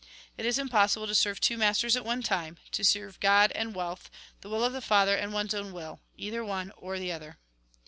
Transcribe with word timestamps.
"It 0.39 0.47
is 0.47 0.57
impossible 0.57 1.05
to 1.05 1.13
serve 1.13 1.39
two 1.39 1.59
masters 1.59 1.95
at 1.95 2.03
one 2.03 2.23
time; 2.23 2.57
to 2.71 2.83
serve 2.83 3.19
God 3.19 3.51
and 3.51 3.75
Wealth, 3.75 4.09
the 4.41 4.49
will 4.49 4.63
of 4.63 4.73
the 4.73 4.81
Father, 4.81 5.15
and 5.15 5.31
one's 5.31 5.53
own 5.53 5.71
will. 5.71 5.99
Either 6.17 6.43
one 6.43 6.71
or 6.75 6.97
the 6.97 7.11
other." 7.11 7.37